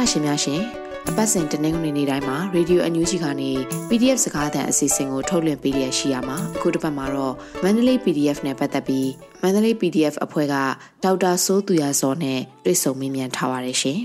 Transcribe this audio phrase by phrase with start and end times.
[0.00, 0.62] တာရှင်များရှင်
[1.08, 3.50] အပတ်စဉ်တနင်္ဂနွေနေ့တိုင်းမှာ Radio အန်ယူဂျီကနေ
[3.88, 9.06] PDF စကားသံအစီအစဉ်ကိုထုတ်လွှင့်ပေးရရှိရမှာအခုတစ်ပတ်မှာတော့ Mandalay PDF နဲ့ပတ်သက်ပြီး
[9.42, 10.54] Mandalay PDF အဖွဲ့က
[11.04, 13.98] ဒေါက်တာစိုးသူရစောနဲ့တွေ့ဆုံမေးမြန်းထားပါတယ်ရှင်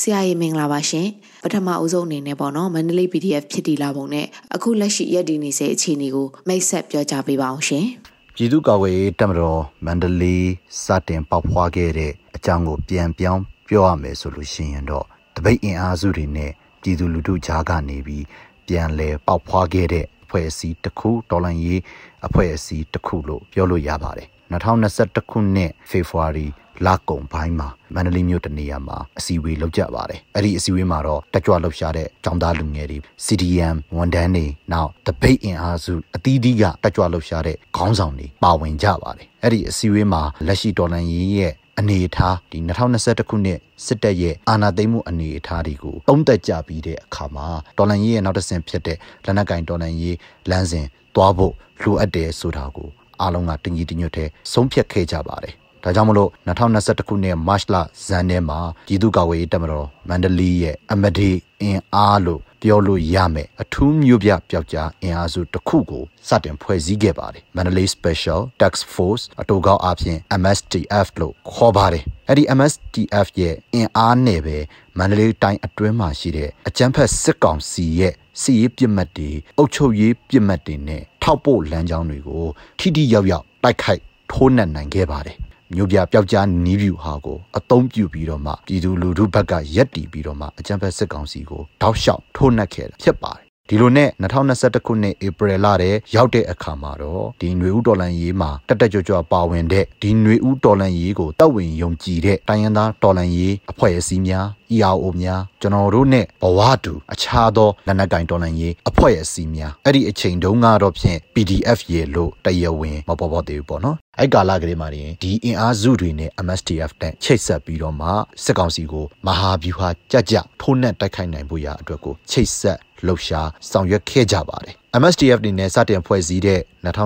[0.00, 1.08] ဆရာကြီးမင်္ဂလာပါရှင်
[1.44, 7.86] ပထမအဦးဆုံးအနေနဲ့ပေါ့နော် Mandalay PDF ဖြစ်တည်လာပုံနဲ့အခုလက်ရှိရည်တည်နေစေအခြေအနေကိုမိတ်ဆက်ပြောကြားပေးပါအောင်ရှင်
[8.34, 10.48] ပြည်သူ့ကာကွယ်ရေးတပ်မတော်မန္တလေး
[10.84, 16.50] စတင်ပေါက်ဖွားခဲ့တဲ့အကြောင်းကိုပြန်ပြောင်း ပြောရမယ်ဆိုလို့ရှိရင်တော့တပိတ်အင်အားစုတွေနဲ့
[16.82, 18.24] ပြည်သူလူထုကြားကနေပြီး
[18.66, 21.80] ပြန်လဲပေါက်ဖွားခဲ့တဲ့အဖွဲ့အစည်းတစ်ခုဒေါ်လာရေး
[22.26, 26.46] အဖွဲ့အစည်းတစ်ခုလို့ပြောလို့ရပါတယ်2021ခုနှစ်ဖေဖော်ဝါရီ
[26.86, 42.58] လကုံပိုင်းမှာမန္တလေးမြို့တနေရာမှာအစည်းအဝေးလုပ်ကြပါတယ်အဲ့ဒီအစည်းအဝေးမှာတော့တက်ကြွလှုပ်ရှားတဲ့ចောင်းသားလူငယ်တွေ CDM ဝန်ထမ်းတွေနောက်တပိတ်အင်အားစုအသီးသီးကတက်ကြွလှုပ်ရှားတဲ့ခေါင်းဆောင်တွေပါဝင်ကြပါတယ်အဲ့ဒီအစည်းအဝေးမှာလက်ရှိတော်လှန်ရေးရဲ့ အနေအထားဒီ
[42.94, 50.16] 2021ခုနှစ်စစ်တပ်ရဲ့အာဏာသိမ်းမှုအနေအထားတွေကိုတုံးသက်ကြပြီးတဲ့အခါမှာတော်လန်ရေးရဲ့နောက်တစ်ဆင့်ဖြစ်တဲ့လက်နက်ကင်တော်လန်ရေး
[50.50, 52.88] လမ်းစဉ်သွားဖို့လိုအပ်တယ်ဆိုတာကို
[53.20, 57.76] အားလုံးကတင်ကြီးတညွတ်တဲ့ဆုံးဖြတ်ခဲ့ကြပါတယ်ဒါကြောင့်မလို့2021ခုနှစ်မတ်လ
[58.06, 74.56] ဇန်ထဲမှာပြည်သူ့ကာကွယ်ရေးတပ်မတော်မန္တလေးရဲ့အမဒီအင်အားလို့ ပြောလို့ရမယ်အထူးမျိုးပြပျောက်ကြားအင်အားစုတစ်ခုကိုစတင်ဖွဲ့စည်းခဲ့ပါတယ် Mandalay Special Task Force အတူကောက်အဖြစ် MSTF လို့ခေါ်ပါတယ်အဲ့ဒီ MSTF ရဲ့အင်အားနဲ့ပဲ
[74.98, 82.44] မန္တလေးတိုင်းအတွင်းမှာရှိတဲ့အကြမ်းဖက်စစ်ကောင်စီရဲ့စီရေးပြစ်မှတ်တွေအုပ်ချုပ်ရေးပြစ်မှတ်တွေနဲ့ထောက်ပို့လမ်းကြောင်းတွေကို
[82.78, 85.36] ထိထိရောက်ရောက်တိုက်ခိုက်ထိုးနှက်နိုင်ခဲ့ပါတယ်
[85.72, 104.45] မြို့ပြပျောက်ကြားနီးဗျူဟာကိုအသုံးပြုပြီးတော့မှပြည်သူလူထုဘက်ကရက်တီပြီးတော့မှအကြံဖက်စစ်ကောင်စီကိုတောက်လျှောက်ထိုးနှက်ခဲ့တာဖြစ်ပါတယ် ဒီလိုနဲ့2021ခုနှစ်ဧပြီလထဲရောက်တဲ့အခါမှာတော့ဒီຫນွေဦးတော်လန်ရေးမှာတက်တက်ကြွကြွပါဝင်တဲ့ဒီຫນွေဦးတော်လန်ရေးကိုတပ်ဝင်ယုံကြည်တဲ့တိုင်းရင်းသားတော်လန်ရေးအဖွဲ့အစည်းများ
[104.75, 118.09] ERO များကျွန်တော်တို့နဲ့ဘဝတူအခြားသောလက်နက်ကင်တော်လှန်ရေးအဖွဲ့အစည်းများအဲ့ဒီအချိန်တုန်းကတော့ဖြင့် PDF ရေလို့တရားဝင်မပေါ်ပေါ်သေးဘူးပေါ့နော်အဲ့ကာလကလေးမှာဒီအင်အားစုတွေနဲ့ MSTF နဲ့ချိတ်ဆက်ပြီးတော့မှ
[118.43, 126.60] စစ်ကောင်စီကိုမဟာဗျူဟာကြကြထိုးနှက်တိုက်ခိုက်နိုင်ဖို့ရာအတွက်ကိုချိတ်ဆက် လှုပ်ရှားဆောင်ရွက်ခဲ့ကြပါတယ် MSTF နေနဲ့စတင်ဖွဲ့စည်းတဲ့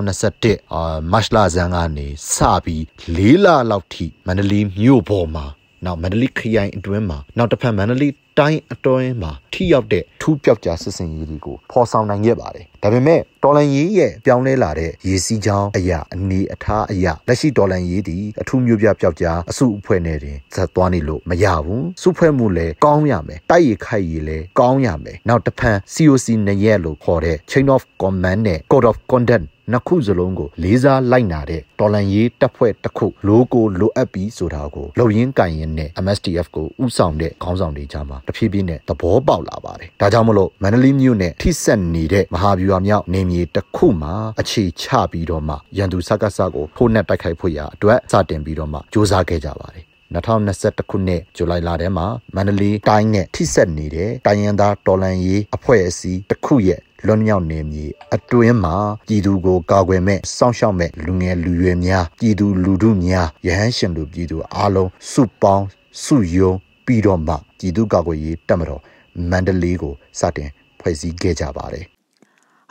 [0.08, 2.82] 2021အာမတ်လဇန်ကနေစပြီး
[3.16, 5.46] ၄လလောက်ထိမန္တလေးမြို့ပေါ်မှာ
[5.84, 58.74] နောက်မန္တလေးခရိုင်အတွင်းမှာနောက်တစ်ဖက်မန္တလေးတိုင်းအတွင်းမှာထိရောက်တဲ့ထူးပြောက်ကြားစစ်စင်ရေးတွေကိုဖော်ဆောင်နိုင်ခဲ့ပါတယ်။ဒါပေမဲ့တော်လန်ရေးရဲ့ပြောင်းလဲလာတဲ့ရေစီးချောင်းအရာအနေအထားအရာလက်ရှိတော်လန်ရေးဒီအထူးမျိုးပြပြောက်ကြားအစုအဖွဲ့နဲ့တင်ဇက်သွားနေလို့မရဘူး။စုဖွဲ့မှုလည်းကောင်းရမယ်။တိုက်ရခိုက်ရလည်းကောင်းရမယ်။နောက်တစ်ဖက် COC နှစ်ရက်လို့ခေါ်တဲ့ Chain of Command နဲ့ Code of Conduct နှစ်ခုစလုံးကိုလေးစားလိုက်နာတဲ့တော်လန်ရေးတပ်ဖွဲ့တစ်ခုလိုကိုလိုအပ်ပြီးဆိုတာကိုလုံရင်းကန်ရင်နဲ့ MSTF ကိုဥဆောင်တဲ့ခေါင်းဆောင်တွေကြားမှာတဖြည်းဖြည်းနဲ့သဘောပေါက်လာပါတယ်။ဒါကြောင့်မလို့မန္တလေးမြို့နဲ့ထိစပ်နေတဲ့မဟာဗျူဟာမြောက်နေမြေတစ်ခုမှာအခြေချပြီးတော့မှရန်သူစကားစကိုဖိုးနဲ့တိုက်ခိုက်ဖို့ရာအတွက်စတင်ပြီးတော့မှစ조사ခဲ့ကြပါတယ် 2021ခုနှစ်ဇူလိုင်လထဲမှာမန္တလေးတိုင်းနဲ့ထိစပ်နေတဲ့တိုင်းရင်းသားတော်လှန်ရေးအဖွဲ့အစည်းတစ်ခုရဲ့လွန်မြောက်နေမြေအတွင်းမှာ
[59.06, 65.66] ပြည်သူကိုကာကွယ်မဲ့စောင့်ရှောက်မဲ့လူငယ်လူရွယ်များပြည်သူလူထုများရဟန်းရှင်လူပြည်သူအားလုံးစုပေါင်း
[66.04, 66.52] စုယုံ
[66.86, 68.82] ပြီးတော့မှပြည်သူကာကွယ်ရေးတပ်မတော်
[69.30, 71.97] မန္တလေးကိုစတင်ဖွဲ့စည်းခဲ့ကြပါတယ်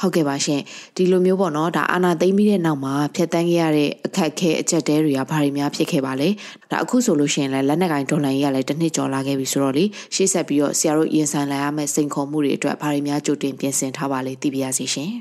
[0.02, 0.62] ဟုတ်ကဲ့ပါရှင်
[0.96, 6.30] ဒီလိုမျိုးပေါ့နော်ဒါအာနာသိမ့်ပြီးတဲ့နောက်မှာဖျက်တမ်းခဲ့ရတဲ့အခက်ခဲအချက်တဲတွေကဘာတွေများဖြစ်ခဲ့ပါလဲ
[6.72, 15.12] ဒါအခုဆိုလို့ရှိရင်လည်းလက်နက်ကင်ဒေါ်လာကြီးကလည်းတစ်နှစ်ကျော်လာခဲ့ပြီဆိုတော့လေရှေ့ဆက်ပြီးတော့ဆရာတို့ရင်ဆိုင်လာရမယ့်စိန်ခေါ်မှုတွေအတွက်ဘာတွေများကြိုတင်ပြင်ဆင်ထားပါလဲသိပါရစေရှင်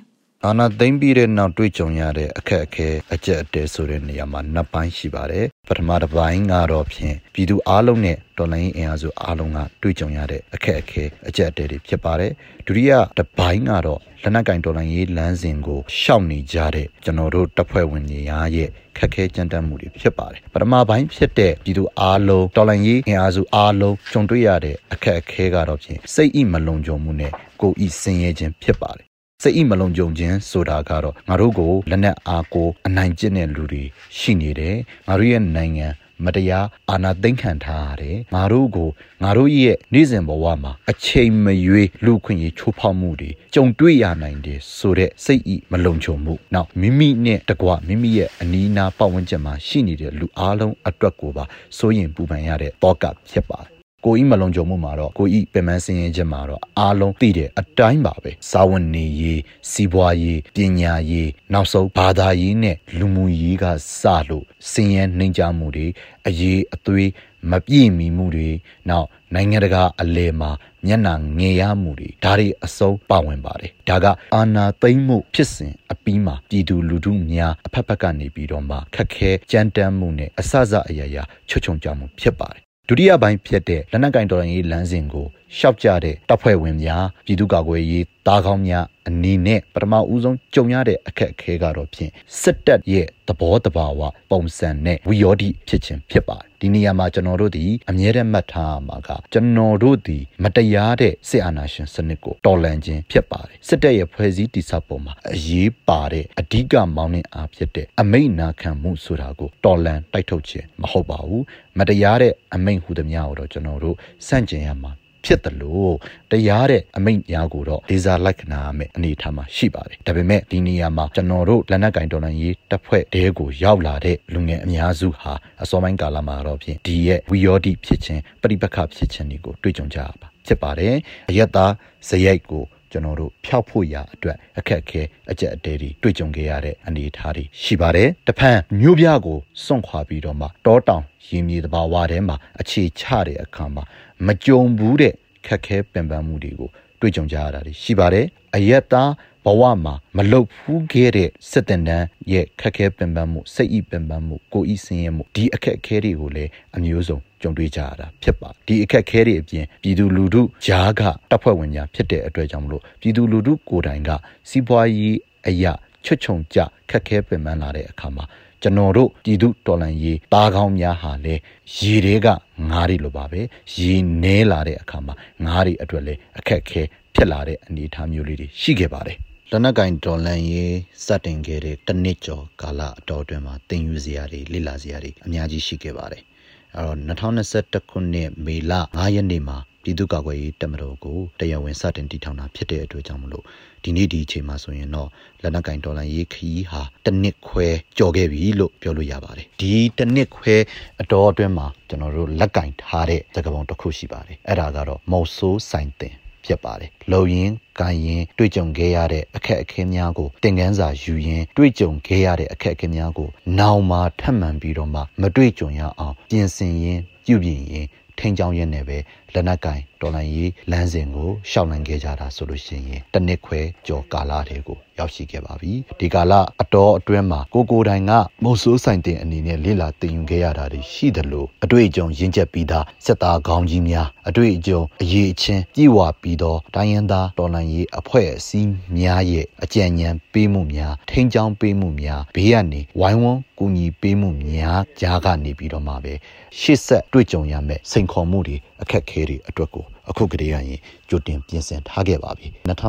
[0.45, 12.33] အာနာသိမ့်ပြီးတဲ့နောက်တွေ့ကြုံရတဲ့အခက်အခဲအကျက်အတဲဆိုတဲ့နေရာမှာနှစ်ပိုင်းရှိပါတယ် ပထမတစ်ပိုင်းကတော့ဖြင့်ပြည်သူအားလုံးနဲ့တော်လိုင်းအင်အားစုအားလုံးကတွေ့ကြုံရတဲ့အခက်အခဲအကျက်အတဲတွေဖြစ်ပါတယ်
[12.67, 18.21] ဒုတိယတစ်ပိုင်းကတော့လက်နက်ကင်တော်လိုင်းရေးလမ်းစဉ်ကိုရှောက်နေကြတဲ့ကျွန်တော်တို့တပ်ဖွဲ့ဝင်တွေ
[18.57, 18.69] ရဲ့
[18.99, 29.06] ခက်ခဲကြမ်းတမ်းမှုတွေဖြစ်ပါတယ်ပထမပိုင်းဖြစ်တဲ့ပြည်သူအားလုံးတော်လိုင်းရေးအင်အားစုအားလုံးကြုံတွေ့ရတဲ့အခက်အခဲကတော့ဖြင့်စိတ်ဣမလုံခြုံမှုနဲ့ကိုယ်ဤဆင်းရဲခြင်းဖြစ်ပါတယ်
[29.43, 33.83] စိတ်ဣမလုံးကြုံခြင်းဆိုတာကတော့ငါတို့ကိုလက်နက်အားကိုအနိုင်ကျင့်တဲ့လူတွေ
[34.19, 34.77] ရှိနေတယ်
[35.09, 35.87] ငါတို့ရဲ့နိုင်ငံ
[36.25, 38.89] မတရားအာဏာသိမ်းခံထားရတယ်ငါတို့ကို
[39.23, 51.45] ငါတို့ရဲ့နေ့စဉ်ဘဝမှာအချိန်မရွေးလူခွင့်ရေးချိုးဖောက်မှုတွေကြုံတွေ့ရနိုင်တယ်ဆိုတဲ့စိတ်ဤမလုံခြုံမှုနောက်မိမိနဲ့တကွမိမိရဲ့အနီးအနားပတ်ဝန်းကျင်မှာရှိနေတဲ့လူအလုံးအတွက်ကိုပါ
[51.77, 59.41] စိုးရင်ပူပန်ရတဲ့တောကဖြစ်ပါတယ် ကိုဤမလုံခြုံမှုမှာတော့ကိုဤပင်မစင်းရင်ချက်မှာတော့အားလုံးသိတဲ့အတိုင်းပါပဲစာဝန်နေရေး
[59.71, 63.65] စီးပွားရေးပညာရေးနောက်ဆုံးဘာသာရေးနဲ့လူမှုရေးက
[64.01, 65.87] စလို့စင်ရဲနှိမ်ကြမှုတွေ
[66.27, 67.11] အရေးအသွေး
[67.51, 68.51] မပြည့်မီမှုတွေ
[68.89, 70.51] နောက်နိုင်ငံတကာအလဲမှာ
[70.87, 85.27] မျက်နှာငယ်ရမှုတွေဒါတွေအစုံပါဝင်ပါတယ်ဒါကအာနာသိမ့်မှုဖြစ်စဉ်အပြီးမှာပြည်သူလူထုများအဖက်ဖက်ကနေပြီးတော့မှခက်ခဲကြမ်းတမ်းမှုနဲ့အဆအဆအရာရာချွတ်ချုံကြမှုဖြစ်ပါတယ် ဒုတိယပိုင်းဖြစ်တဲ့လက်နက်ကင်တော်ရင်ရေးလမ်းစဉ်ကို
[85.59, 92.11] ရှောက်ကြတဲ့တပ်ဖွဲ့ဝင်များပြည်သူ့ကာကွယ်ရေးတားကောင်းများအနေနဲ့ပထမဦးဆုံးကြုံရတဲ့အခက်အခဲကတော့ဖြင့်
[92.41, 94.01] စစ်တပ်ရဲ့သဘောတဘာဝ
[94.31, 111.45] ပုံစံနဲ့ဝီယောဒီဖြစ်ခြင်းဖြစ်ပါတယ်ဒီနေရာမှာကျွန်တော်တို့ဒီအမြဲတမ်းမှတ်ထားမှာကကျွန်တော်တို့ဒီမတရားတဲ့စစ်အာဏာရှင်စနစ်ကိုတော်လှန်ခြင်းဖြစ်ပါတယ်စစ်တပ်ရဲ့ဖွဲ့စည်းတည်ဆောက်ပုံမှာအရေးပါတဲ့အဓိကမောင်းနှင်အားဖြစ်တဲ့အမိန့်နာခံမှုဆိုတာကိုတော်လှန်တိုက်ထုတ်ခြင်းမဟုတ်ပါဘူး
[111.79, 113.97] မတရားတဲ့အမိန့်ဟူသည်များကိုတော့ကျွန်တော်တို့
[114.27, 114.93] စန့်ကျင်ရမှာ
[115.27, 115.95] ဖြစ်တယ်လို့
[116.31, 125.33] တရားတဲ့အမိန့်များကိုတော့ဒေဇာလိုက်ခနာမဲ့အနေထားမှာရှိပါတယ်ဒါပေမဲ့ဒီနေရာမှာကျွန်တော်တို့လက်နက်ကင်တော်လှန်ရေးတပ်ဖွဲ့တဲကိုရောက်လာတဲ့လူငယ်အများစုဟာ
[125.63, 130.95] အစောပိုင်းကာလမှာတော့ဖြင့်ဒီရဲ့ဝီယောဒီဖြစ်ခြင်းပရိပခဖြစ်ခြင်းတွေကိုတွေ့ကြုံကြရပါဖြစ်ပါတယ်
[131.31, 131.73] အယက်သား
[132.09, 132.65] ဇယိုက်ကို
[132.97, 143.83] ကျွန်တော်တို့ဖျောက်ဖို့ရာအတွက်အခက်အခဲအကြက်အတဲတွေတွေ့ကြုံခဲ့ရတဲ့အနေအထားတွေရှိပါတယ်။တဖန်မြို့ပြကိုစွန့်ခွာပြီးတော့မှတောတောင်ရင်မြေတဘာဝထဲမှာအခြေချတဲ့အခါမှာ
[144.27, 145.15] မကြုံဘူးတဲ့
[145.47, 146.71] ခက်ခဲပင်ပန်းမှုတွေကို
[147.01, 149.11] တွေ့ကြုံကြရတာရှိပါတယ်။ အယက်သား
[149.45, 161.01] ဘဝမှာမလုတ်ဖူးခဲ့တဲ့စစ်တန်တန်းရဲ့ခက်ခဲပင်ပန်းမှုစိတ်ဤပင်ပန်းမှုကိုဤဆင်းရဲမှုဒီအခက်အခဲတွေကိုလည်းအမျိုးစုံကြုံတွေ့ကြရတာဖြစ်ပါဒီအခက်အခဲတွေအပြင်ပြည်သူလူထုဂျားက
[161.31, 164.11] တပ်ဖွဲ့ဝင်များဖြစ်တဲ့အတွက်ကြောင့်မလို့ပြည်သူလူထုကိုယ်တိုင်က
[164.49, 165.17] စီးပွားရေး
[165.49, 165.73] အရာ
[166.05, 166.59] ချွတ်ချုံကြ
[166.91, 168.25] ခက်ခဲပင်ပန်းလာတဲ့အခါမှာ
[168.63, 171.35] ကျွန်တော်တို့ပြည်သူတော်လှန်ရေးတားကောင်းများဟာလေ
[171.77, 172.27] ရေတွေက
[172.71, 173.41] ငားတွေလိုပါပဲ
[173.77, 175.15] ရေနဲလာတဲ့အခါမှာ
[175.45, 176.83] ငားတွေအတွက်လည်းအခက်ခဲ
[177.19, 179.19] ဖြစ်လာတဲ့အနေအထားမျိုးလေးတွေရှိခဲ့ပါတယ်
[179.51, 180.77] လက်နက်ကင်ဒေါ်လန်ရေး
[181.07, 186.23] စတင်ခဲ့တဲ့တနစ်ကျော်ကာလအတော်အတွင်းမှာတင်ယူစရာတွေလိလာစရာတွေအများကြီးရှိခဲ့ပါတယ်။
[186.77, 193.45] အဲတော့2021ခုနှစ်မေလ9ရက်နေ့မှာပြည်သူ့ကာကွယ်ရေးတပ်မတော်ကိုတရားဝင်စတင်တည်ထောင်တာဖြစ်တဲ့အတွက်ကြောင့်မလို့
[193.85, 195.09] ဒီနေ့ဒီအချိန်မှာဆိုရင်တော့
[195.43, 197.67] လက်နက်ကင်ဒေါ်လာရေးခီးဟာတနစ်ခွဲ
[197.99, 200.55] ကြော်ခဲ့ပြီလို့ပြောလို့ရပါတယ်ဒီတနစ်ခွဲ
[201.01, 206.17] အတော်အတွင်းမှာကျွန်တော်တို့လက်ကင်ထားတဲ့သကပုံတစ်ခုရှိပါတယ်အဲ့ဒါကတော့မော်ဆိုးဆိုင်တင်
[206.47, 207.51] ဖြစ်ပါတယ်။လုံရင်
[207.81, 213.29] ကိုင်ရင်တွေ့ကြုံခဲ့ရတဲ့အခက်အခဲများကိုသင်ခန်းစာယူရင်တွေ့ကြုံခဲ့ရတဲ့အခက်အခဲများကို
[213.59, 217.87] နောင်မှာထပ်မံပြီးတော့မှမတွေ့ကြုံရအောင်ပြင်ဆင်ရင်ပြုပြင်ရင်
[218.19, 218.99] ထိန်းချောင်းရင်းနဲ့ပဲ
[219.35, 226.33] လက်နက်ကင်တော်လန်ရေးလမ်းစဉ်ကိုရှောက်လန်းခဲ့ကြတာဆိုလို့ရှိရင်တနစ်ခွဲကြော်ကာလတွေကို ရောက်ရှိခဲ့ပါပြီဒီကာလ
[226.63, 228.13] အတော်အတွင်းမှာကိုကိုတိုင်က
[228.43, 246.15] မုတ်ဆိုးဆိုင်တင်အနေနဲ့လေ့လာသင်ယူခဲ့ရတာတွေရှိတယ်လို့အတွေ့အကြုံရင့်ကျက်ပြီးသားစက်သားခေါင်းကြီးများအတွေ့အကြုံအရေးအချင်းပြည့်ဝပြီးသောတိုင်းရင်းသားတော်လန်ရေးအဖွဲ့အစည်းများရဲ့အကြံဉာဏ်ပေးမှုများထိန်းချောင်းပေးမှုများဘေးကနေဝိုင်းဝန်းကူညီပေးမှုများကြားကနေပြီးတော့မှပဲ
[246.61, 252.47] ရှေ့ဆက်တွေ့ကြုံရမယ်စိန်ခေါ်မှုတွေအခက်ခဲတွေအတွက်ကိုအခုကတည်းကရင်ကြိုတင်ပြင်ဆင်ထားခဲ့ပါပြီ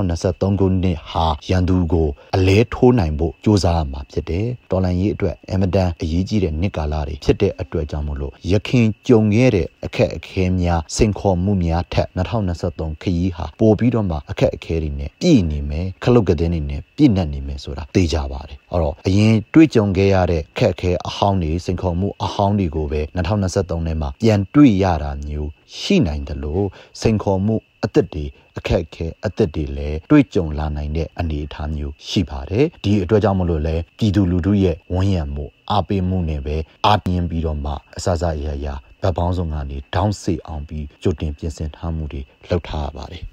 [0.10, 12.07] 2023ခုနှစ်ဟာရန်သူကိုအလဲထိုးနိုင်ဖို့စ조사ရမှာဖြစ်တယ်တော်လန်ရေးအတွက်အမတန်အရေးကြီးတဲ့နှစ်ကာလတွေဖြစ်တဲ့အတွက်ကြောင့်မလို့ရခင်ကြုံခဲ့တဲ့အခက်အခဲများစိန်ခေါ်မှုများထက်
[12.56, 26.65] 2023ခရီးဟာပိုပြီးတော့မှအခက်အခဲတွေနဲ့ပြည်နေမယ်ခလုတ်ကတဲ့နေနဲ့ပြည့်နှက်နေမယ်ဆိုတာသိကြပါတယ်အဲ့တော့အရင်တွေ့ကြုံခဲ့ရတဲ့ခက်အခဲအဟောင်းတွေစိန်ခေါ်မှုအဟောင်းတွေကိုပဲ2023ထဲမှာပြန်တွေ့ရတာမျိုးရှိနိုင်တယ်လို့
[27.01, 28.25] စိန်ခေါ်မှုအသက်တွေ
[28.57, 43.24] အခက်အခဲအသက်တွေလည်းတွေ့ကြုံလာနိုင်တဲ့အနေအထားမျိုးရှိပါတယ်ဒီအတွက်ကြောင့်မလို့လဲပြည်သူလူထုရဲ့ဝန်ရံမှုအားပေးမှုနဲ့ပဲအားပြင်းပြီးတော့မှအစစအရာရာဗတ်ပေါင်းစုံကနေဒေါင်းစေအောင်ပြီးကြိုတင်ပြင်ဆင်ထားမှုတွေလုပ်ထားရပါတယ်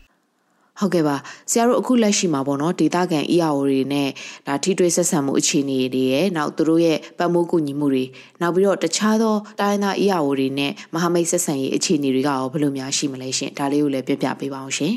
[0.81, 1.17] ဟုတ်ကဲ့ပါ
[1.51, 4.09] ဆရာတို့အခုလက်ရှိမှာပေါ့နော်ဒေတာကန် EAO တွေနဲ့
[4.47, 8.05] ဒါထိတွေ့ဆက်ဆံမှုအခြေအနေတွေရဲ့နောက်သူတို့ရဲ့ပတ်မိုးကူညီမှုတွေ
[8.41, 14.95] နောက်ပြီးတော့တခြားသောတိုင်းသား EAO တွေနဲ့မဟာမိတ်ဆက်ဆံရေးအခြေအနေတွေကရောဘယ်လိုများရှိမလဲရှင်ဒါလေးကိုလည်းပြပြပေးပါအောင်ရှင်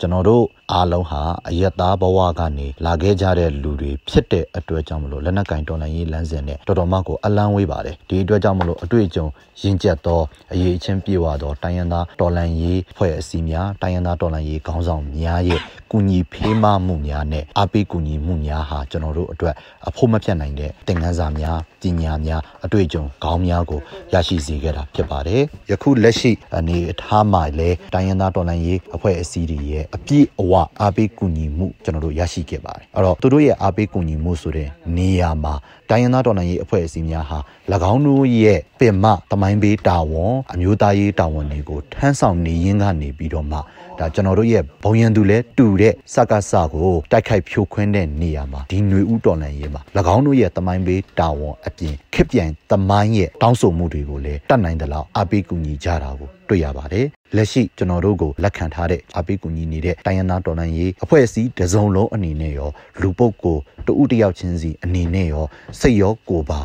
[0.00, 9.26] ကျွန်တော်တို့အားလုံးဟာအယက်သားဘဝကနေလာခဲ့ကြတဲ့လူတွေဖြစ်တဲ့အတွက်ကြောင့်မလို့လက်နက်ကင်တော်လှန်ရေးလမ်းစဉ်နဲ့တော်တော်မှကိုအလန်းဝေးပါတယ်ဒီအတွက်ကြောင့်မလို့အတွေ့အကြုံ
[9.60, 10.20] ရင့်ကျက်သော
[10.52, 15.60] အရေးအချင်းပြေဝသောတိုင်းရင်းသားတော်လှန်ရေးဖွဲ့အစည်းများတိုင်းရင်းသားတော်လှန်ရေးခေါင်းဆောင်များရဲ့
[15.90, 19.54] ကူညီဖေးမမှုများနဲ့အားပေးကူညီမှုများဟာကျွန်တော်တို့အတွက်
[19.88, 23.80] အဖို့မပြတ်နိုင်တဲ့သင်ခန်းစာများပညာများအတွေ့အကြုံခေါင်းများကို
[24.12, 35.54] ရရှိစေခဲ့တာဖြစ်ပါတယ်ယခုလက်ရှိအနေအထားမှာလည်းတိုင်းရင်းသားတော်လှန်ရေးအဖွဲ့အစည်းတွေရဲ့လည်းအပြည့်အဝအားပေးကူညီမှုကျွန်တော်တို့ရရှိခဲ့ပါတယ်အဲ့တော့သူတို့ရဲ့အားပေးကူညီမှုဆိုတဲ့နေရာမှာ
[35.90, 37.38] တိုင်းရင်းသားတော်လှန်ရေးအဖွဲ့အစည်းများဟာ၎
[37.92, 43.58] င်းတို့ရဲ့ပင်မတမိုင်းဘေးတာဝန်အမျိုးသားရေးတာဝန်တွေကိုထမ်းဆောင်နေရင်းကနေပြီးတော့မှ
[43.98, 49.82] ဒါကျွန်တော်တို့ရဲ့ဘုံရန်သူလဲတူတဲ့စကားစကိုတိုက်ခိုက်ဖြိုခွင်းတဲ့နေရာမှာဒီຫນွေဥတော်လှန်ရေးမှာ၎
[50.14, 65.44] င်းတို့ရဲ့တမိုင်းဘေးတာဝန်အပြင်ခစ်ပြန်တမိုင်းရဲ့တောင်းဆိုမှုတွေကိုလည်းတတ်နိုင်သလောက်အားပေးကူညီကြတာကိုတွေ့ရပါတယ်လက်ရှိကျွန်တော်တို့ကိုလက်ခံထားတဲ့အားပေးကူညီနေတဲ့တိုင်းရင်းသားတော်လှန်ရေးအဖွဲ့အစည်းတစုံလုံးအနေနဲ့ရောလူပုဂ္ဂိုလ်တဦးတယောက်ချင်းစီအနေနဲ့ရော
[65.80, 66.60] စိတ်ရောကိုယ်ပါ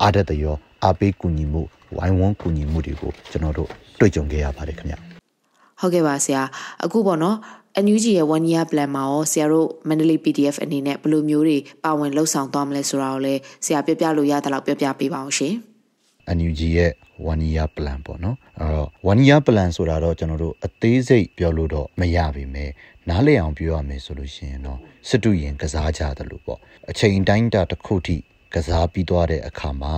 [0.00, 1.62] အားတတ်ရောအားပေးကူညီမှု
[1.96, 4.94] ဝိုင်းဝန်းကူညီမှုတွေကိုကျွန်တော်တို့တွေ့ကြုံခဲ့ရပါတယ်ခင်ဗျ
[5.80, 6.42] ဟုတ်ကဲ့ပါဆရာ
[6.84, 7.36] အခုပေါ့နော်
[7.84, 15.54] NUG ရဲ့ one year plan မှာရောဆရာတို့ Mandalay PDF အနေနဲ့ဘယ်လိုမျိုးတွေပါဝင်လှုပ်ဆောင်သွားမလဲဆိုတာကိုလည်းဆရာပြပြလို့ရတဲ့လောက်ပြပြပေးပါအောင်ရှင်
[16.36, 16.92] NUG ရဲ့
[17.30, 22.44] one year plan ပေါ့နော်အဲ့တော့ one year plan ဆိုတာတော့ကျွန်တော်တို့အသေးစိတ်ပြောလို့တော့မရပါပဲ
[23.08, 26.58] နားလည်အောင်ပြောရမယ်ဆိုလို့ရှိရင်တော့စစ်တူရင်ကစားကြတယ်လို့ပေါ့
[26.90, 28.18] အချိန်တိုင်းတာတစ်ခုထိ
[28.54, 29.94] ကစားပြီးသွားတဲ့အခါမှာ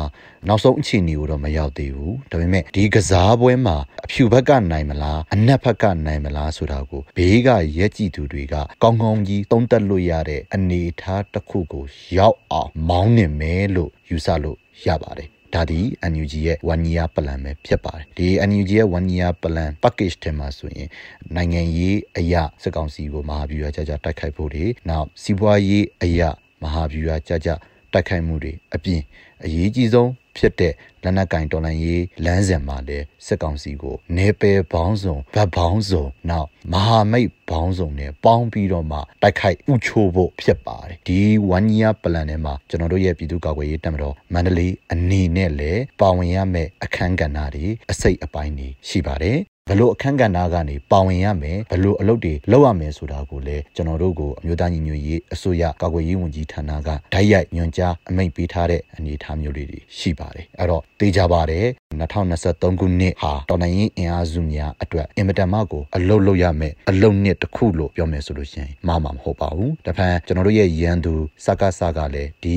[0.48, 11.84] နောက်ဆုံးအခြေအနေကိုတော့မရောက်သေးဘူးဒါပေမဲ့ဒီကစားပွဲမှာအဖြူဘက်ကနိုင်မလားအနက်ဘက်ကနိုင်မလားဆိုတာကိုဘေးကရက်ကြည့်သူတွေကကောင်းကောင်းကြီးသုံးသပ်လို့ရတဲ့အနေအထားတစ်ခုကို
[12.16, 15.80] ရောက်အောင်မောင်းနေမယ်လို့ယူဆလို့ရပါတယ် ဒါဒီ
[16.12, 20.88] NUG ရဲ့ one year plan ပဲဖြစ်ပါတယ်ဒီ NUG ရဲ့ one year plan package ထဲမှာဆိုရင်
[21.34, 26.30] နိုင်ငံရေးအရာစကောင်စီကိုမဟာဗျူဟာကြကြတိုက်ခိုက်ဖို့တွေနောက်စီးပွားရေးအရာ
[26.62, 27.50] မဟာဗျူဟာကြကြ
[27.94, 29.00] တိုက်ခိုက်မှုတွေအပြင်
[29.44, 30.72] အရေးကြီးဆုံးဖြစ်တဲ့
[31.02, 41.20] လက်နက်ကင်တော်လှန်ရေးလမ်းစဉ်မှာလည်းစစ်ကောင်စီကိုနေပယ်ဘောင်းစုံဗတ်ဘောင်းစုံနောက်မဟာမိတ်ဘောင်းစုံနဲ့ပေါင်းပြီးတော့မှတိုက်ခိုက်ဥချိုးဖို့ဖြစ်ပါတယ်ဒီ
[41.56, 49.38] one year plan ထဲမှာကျွန်တော်တို့ရဲ့ပြည်သူ့ကာကွယ်ရေးတပ်မတော်မန္တလေးအနေနဲ့လည်းပါဝင်ရမယ့်အခန်းကဏ္ဍတွေအစိတ်အပိုင်းတွေရှိပါတယ်
[49.70, 61.66] ဘလို့အခန်းကဏ္ဍကနေပါဝင်ရမယ်ဘလို့အလုပ်တွေလုပ်ရမယ်ဆိုတာကိုလည်းကျွန်တော်တို့ကိုအမျိုးသားညီညွတ်ရေးအစိုးရကာကွယ်ရေးဝန်ကြီးဌာနကဓာတ်ရိုက်ညွှန်ကြားအမိန့်ပေးထားတဲ့အနေအထားမျိုးလေးတွေရှိပါတယ်အဲ့တော့သိကြပါတယ်
[62.00, 72.52] 2023ခုနှစ်ဟာတော်နိုင်ရင်အင်အားစုများအတွက်အင်မတန်မှကိုအလုပ်လုပ်ရမယ်အလုပ်နှစ်တစ်ခုလို့ပြောမယ်ဆိုလို့ရှိရင်မှားမှာမဟုတ်ပါဘူးတဖန်ကျွန်တော်တို့ရဲ့ရန်သူစကားစကားလည်းဒီ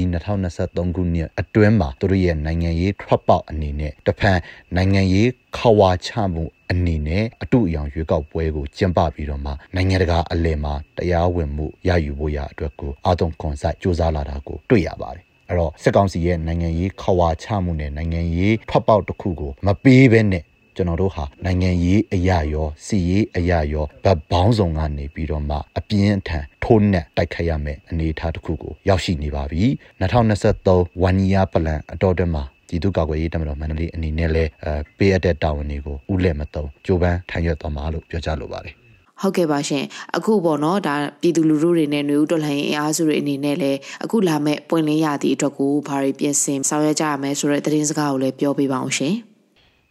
[0.45, 4.39] 2023ခုနှစ်အတွင်းမှာတို့ရဲ့နိုင်ငံရေးထွက်ပေါက်အနေနဲ့တဖန်
[4.75, 20.43] နိုင်ငံရေးခဝါချမှု အနေနဲ့အတူအယောင်ရွေးကောက်ပွဲကိုကျင်းပပြီးတော့မှနိုင်ငံတကာအလယ်မှာတရားဝင်မှုရယူဖို့ရအတွက်ကိုအာတုံကွန်ဆိုင်စ조사လာတာကိုတွေ့ရပါတယ်အဲ့တော့စစ်ကောင်စီရဲ့နိုင်ငံရေးခဝါချမှုနဲ့နိုင်ငံရေးထွက်ပေါက်တစ်ခုကိုမပေးဘဲနဲ့
[20.75, 29.63] ကျွန်တော်တို့ဟာနိုင်ငံရေးအရာရောစီရေးအရာရောဗတ်ပေါင်းစုံကနေပြီးတော့မှအပြင်းထန်ထိုးနှက်တိုက်ခိုက်ရမယ့်အနေအထားတစ်ခုကိုရောက်ရှိနေပါပြီ
[30.01, 38.75] 2023 one year plan အတော်တည်းမှာ ပြည်သူ့ကာကွယ်ရေးတပ်မတော်မန္တလေးအနေနဲ့လည်းအဲပေးအပ်တဲ့တာဝန်တွေကိုဥလက်မတုံကြိုးပမ်းထမ်းရွက်သွားမှာလို့ပြောကြားလိုပါတယ်
[39.21, 39.83] ဟုတ်ကဲ့ပါရှင်
[40.15, 49.13] အခုပေါ့နော်ဒါပြည်သူလူထုတွေနဲ့ຫນွေဦးတော်လှန်ရေးအားစုတွေအနေနဲ့လည်းအခုလာမဲ့ပွင့်လင်းရသည့်အတွက်ကိုဘာတွေပြင်ဆင်ဆောင်ရွက်ကြရမယ်ဆိုတဲ့သတင်းစကားကိုလည်းပြောပြပါအောင်ရှင်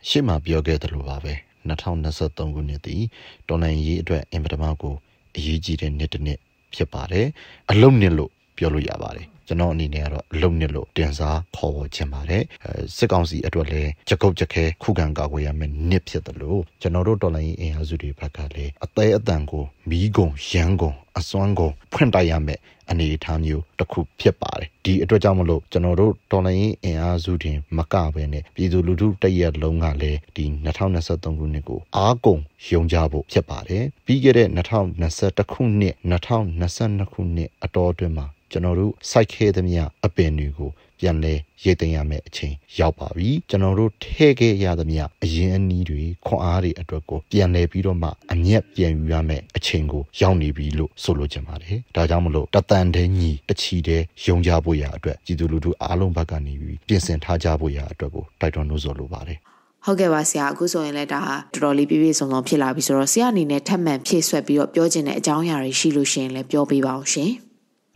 [0.09, 1.33] ရှေ့မှာပြောခဲ့သလိုပါပဲ
[1.69, 3.03] 2023ခုနှစ်တည်
[3.49, 4.95] တော်လှန်ရေးအတွက်အင်ပထမကို
[5.37, 6.39] အရေးကြီးတဲ့နှစ်တစ်နှစ်
[6.75, 7.27] ဖြစ်ပါတယ်
[7.71, 12.43] အလုံးနှစ်လို့ပြောလို့ရပါတယ် ကျွန်တော်အနေနဲ့ကတော့အလုံးနှစ်လို့တင်စားခေါ်ပေါ်ခြင်းပါတယ်
[12.97, 22.61] စစ်ကောင်စီအတွက်လည်းကြကုတ်ကြခဲခုခံကာကွယ်ရမယ့်နှစ်ဖြစ်တယ်လို့ကျွန်တော်တို့တော်လိုင်းအင်အားစုတွေဘက်ကလည်းအသေးအတန်ကိုမီးကုံရန်ကုံအစွမ်းကုံဖွင့်တိုက်ရမယ့်
[22.91, 30.45] အနေအထားမျိုးတစ်ခုဖြစ်ပါတယ်ဒီအတွက်ကြောင့်မလို့ကျွန်တော်တို့တော်လိုင်းအင်အားစုတွေမကဘဲနဲ့ပြည်သူလူထုတရက်လုံးကလည်းဒီ
[30.97, 34.49] 2023ခုနှစ်ကိုအားကုန်ယုံကြဖို့ဖြစ်ပါတယ်ပြီးခဲ့တဲ့
[34.99, 59.39] 2021ခုနှစ်2022ခုနှစ်အတော်အတွင်းမှာကျွန်တော်တို့စိုက်ခဲ့သမျှအပင်တွေကိုပြန်လဲရိတ်သိမ်းရမယ့်အချိန်ရောက်ပါပြီကျွန်တော်တို့ထဲခဲ့ရသမျှအရင်အနည်းတွေခွန်အားတွေအတွက်ကိုပြန်လဲပြီးတော့မှအမျက်ပြန်ယူရမယ့်အချိန်ကိုရောက်နေပြီလို့ဆိုလိုချင်ပါတယ်ဒါကြောင့်မလို့တတန်တဲ့ညီတချီတဲ့ယုံကြဖို့ရအတွက်ကြည်သူလူထုအားလုံးဘက်ကနေပြီးပြင်ဆင်ထားကြဖို့ရအတွက်ကိုတိုက်တွန်းလို့ဆိုလိုပါတယ်
[59.85, 67.31] ဟုတ်ကဲ့ပါဆရာအခုဆိုရင်လည်းဒါဟာတော်တော်လေးပြည့်ပြည့်စုံစုံဖြစ်လာပြီဆိုတော့ဆရာအနေနဲ့ထပ်မံဖြည့်ဆွက်ပြီးတော့ပြောချင်တဲ့အကြောင်းအရာတွေရှိလို့ရှိရင်လည်းပြောပေးပါအောင်ရှင်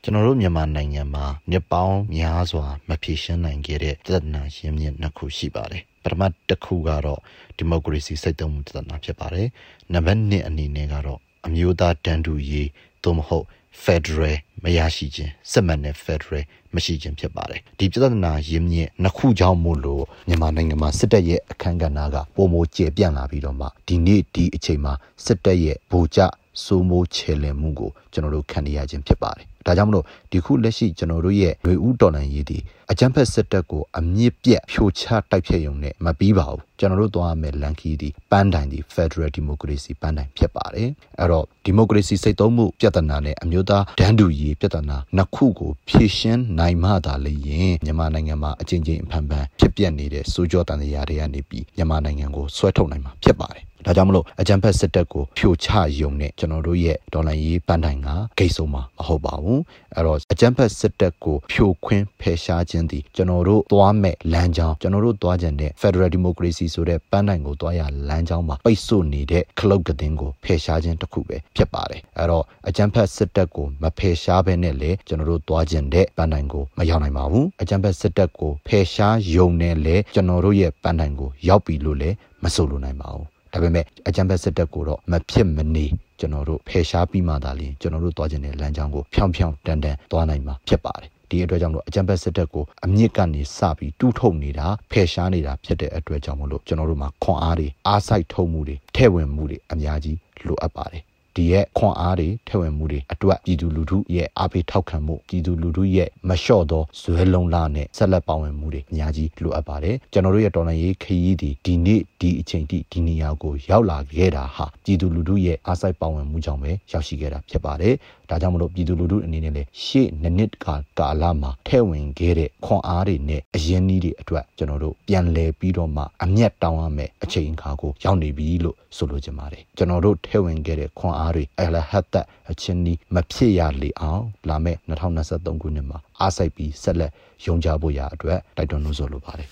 [0.04, 7.20] ကျွန်တော်တို့မြန်မာနိုင်ငံမှာနှစ်ပေါင်းများစွာမဖြေရှင်းနိုင်ခဲ့တဲ့ပြဿနာရင်းမြစ်နှစ်ခုရှိပါတယ်ပထမတစ်ခုကတော့
[7.56, 9.48] ဒီမိုကရေစီစိတ်သုံးမှုပြဿနာဖြစ်ပါတယ်
[9.92, 12.68] နံပါတ်2အနေနဲ့ကတော့အမျိုးသားတန်တူရေး
[13.04, 13.46] သို့မဟုတ်
[13.84, 16.42] Federal မရရှိခြင်းစစ်မှန်တဲ့ Federal
[16.74, 24.92] မရှိခြင်းဖြစ်ပါတယ်ဒီပြဿနာရင်းမြစ်နှစ်ခုကြောင့်မို့လို့မြန်မာနိုင်ငံမှာစစ်တပ်ရဲ့အခမ်းကဏ္ဍကပုံမကျေပြန့်လာပြီးတော့မှဒီနေ့ဒီအချိန်မှာ
[25.24, 26.20] စစ်တပ်ရဲ့ဗိုလ်ကျ
[26.64, 32.58] စိုးမိုးချေလည်မှုကိုကျွန်တော်တို့ခံရခြင်းဖြစ်ပါတယ်ဒါကြောင့်မလို့ဒီခုလက်ရှိကျွန်တော်တို့ရဲ့ရွေဦးတော်လှန်ရေးဒီ
[32.90, 40.88] အကြမ်းဖက်စစ်တပ်ကိုအမြင့်ပြတ်ဖြိုချတိုက်ဖြတ်ရုံနဲ့မပြီးပါဘူးကျွန်တော်တို့သွားမယ်လန်ခီဒီပန်းတိုင်ဒီ Federal Democracy ပန်းတိုင်ဖြစ်ပါတယ်
[41.18, 55.68] အဲ့တော့ Democracy စိတ်သုံးမှုပြဿနာနဲ့အမျိုးသားဒန်းတူရေးပြဿနာနှစ်ခုကိုဖြေရှင်းနိုင်မှသာလေရင်မြန်မာနိုင်ငံမှာအချင်းချင်းအဖန်ဖန်ဖြစ်ပျက်နေတဲ့စိုးကြောတန်တရားတွေကနေပြီးမြန်မာနိုင်ငံကိုဆွဲထုတ်နိုင်မှာဖြစ်ပါတယ်ဒါကြောင့်မလို့အကြံဖက်စစ်တပ်ကိုဖြိုချ
[56.00, 59.49] ယုံနဲ့ကျွန်တော်တို့ရဲ့ဒေါ်လာရေးပန်းတိုင်ကဂိတ်ဆုံးမှာမဟုတ်ပါဘူး
[59.94, 85.86] အဲ့တော့အကြံဖက်စစ်တပ်ကိုဖြိုခွင်းဖယ်ရှားခြင်းသည်ကျွန်တော်တို့သွားမဲ့လမ်းကြောင်းကျွန်တော်တို့သွားကြတဲ့ Federal Democracy ဆိုတဲ့ပန်းတိုင်ကိုသွားရလမ်းကြောင်းမှာပိတ်ဆို့နေတဲ့ခလုတ်ကတင်ကိုဖယ်ရှားခြင်းတစ်ခုပဲဖြစ်ပါတယ်အဲ့တော့အကြံဖက်စစ်တပ်ကိုမဖယ်ရှားဘဲနဲ့လေကျွန်တော်တို့သွားကြတဲ့ပန်းတိုင်ကိုမရောက်နိုင်ပါဘူးအကြံဖက်စစ်တပ်ကိုဖယ်ရှားယုံနဲ့လေကျွန်တော်တို့ရဲ့ပန်းတိုင်ကိုရောက်ပြီလို့လည်းမဆိုလိုနိုင်ပါဘူးဒါပေမဲ့အကြံဖက်စစ်တပ်ကိုတော့မဖြစ်မနေ
[86.20, 101.02] ကျွန်တော်တို့ဖယ်ရှားပြီးမှသာလျှင်ကျွန်တော်တို့သွားခြင်းတဲ့လမ်းကြောင်းကိုဖြောင်းဖြောင်းတန်တန်သွားနိုင်မှာဖြစ်ပါတယ်ဒီအတွက်ကြောင့်မလို့အကြံဖက်စစ်တပ်ကိုအမြင့်ကနေစပြီးတူးထုတ်နေတာဖယ်ရှားနေတာဖြစ်တဲ့အတွက်ကြောင့်မလို့ကျွန်တော်တို့မှာခွန်အားတွေအားစိုက်ထုံမှုတွေထဲ့ဝင်မှုတွေအများကြီးလိုအပ်ပါတယ်
[101.36, 117.94] ဒီရဲ့ခွန်အားတွေထည့်ဝင်မှုတွေအတွက်ပြည်သူလူထုရဲ့အားပေးထောက်ခံမှုပြည်သူလူထုရဲ့မလျှော့သောဇွဲလုံးလာနဲ့ဆက်လက်ပါဝင်မှုတွေအများကြီးလိုအပ်ပါတယ်ကျွန်တော်တို့ရဲ့တော်လှန်ရေးခရီးဒီဒီနေ့ဒီအချိန်ထိဒီနေရာကိုရောက်လာခဲ့တာဟာပြည်သူလူထုရဲ့အားစိုက်ပါဝင်မှုကြောင့်ပဲရောက်ရှိခဲ့တာဖြစ်ပါတယ်
[118.30, 134.78] ဒါကြောင့်မလို့ပြည်သူလူထုအနေနဲ့လည်းရှေ့နှစ်နှစ်ကာကာလမှာထဲ့ဝင်ခဲ့တဲ့ခွန်အားတွေနဲ့အရင်းနှီးတွေအတွက်ကျွန်တော်တို့ပြန်လည်ပြီးတော့မှအမျက်တောင်းရမယ်အချိန်အခါကိုရောက်နေပြီလို့ဆိုလိုချင်ပါတယ်ကျွန်တော်တို့ထဲ့ဝင်ခဲ့တဲ့ခွန်အားတွေအလဟတ်တ်အချင်းဒီမဖြစ်ရလေအောင်လာမယ့်
[135.18, 137.12] 2023ခုနှစ်မှာအားစိုက်ပြီးဆက်လက်
[137.46, 139.48] ယုံကြဖို့ရအတွက်တိုက်တွန်းလို့ဆိုလိုပါတယ်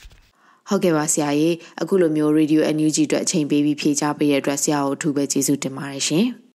[0.68, 6.26] ဟုတ်ကဲ့ပါဆရာကြီးအခုလိုမျိုး Radio NUG အတွက်အချိန်ပေးပြီးဖြေချပေးတဲ့အတွက်ဆရာကိုအထူးပဲကျေးဇူးတင်ပါတယ်ရှင်